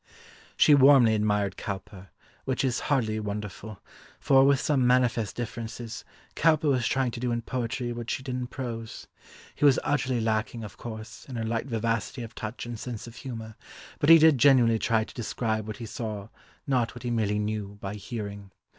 She 0.57 0.73
warmly 0.73 1.13
admired 1.13 1.57
Cowper, 1.57 2.09
which 2.45 2.63
is 2.65 2.79
hardly 2.89 3.19
wonderful, 3.19 3.79
for, 4.19 4.43
with 4.43 4.59
some 4.59 4.87
manifest 4.87 5.35
differences, 5.35 6.03
Cowper 6.33 6.69
was 6.69 6.87
trying 6.87 7.11
to 7.11 7.19
do 7.19 7.31
in 7.31 7.43
poetry 7.43 7.93
what 7.93 8.09
she 8.09 8.23
did 8.23 8.33
in 8.33 8.47
prose. 8.47 9.05
He 9.53 9.63
was 9.63 9.77
utterly 9.83 10.19
lacking, 10.19 10.63
of 10.63 10.75
course, 10.75 11.25
in 11.29 11.35
her 11.35 11.45
light 11.45 11.67
vivacity 11.67 12.23
of 12.23 12.33
touch 12.33 12.65
and 12.65 12.79
sense 12.79 13.05
of 13.05 13.17
humour, 13.17 13.55
but 13.99 14.09
he 14.09 14.17
did 14.17 14.39
genuinely 14.39 14.79
try 14.79 15.03
to 15.03 15.13
describe 15.13 15.67
what 15.67 15.77
he 15.77 15.85
saw, 15.85 16.29
not 16.65 16.95
what 16.95 17.03
he 17.03 17.11
merely 17.11 17.37
knew 17.37 17.77
by 17.79 17.93
hearing. 17.93 18.49